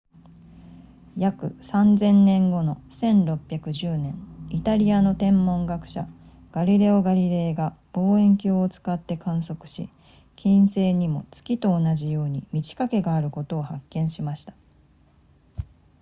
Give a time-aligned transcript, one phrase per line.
[1.15, 4.15] 約 3,000 年後の1610年
[4.49, 6.07] イタリアの天文学者
[6.51, 9.89] ガリレオガリレイが望遠鏡を使って観測し
[10.35, 14.55] 金星にも月と同じように満ち欠けがあることを発見しました